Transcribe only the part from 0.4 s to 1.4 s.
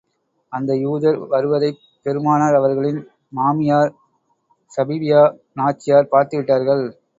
அந்த யூதர்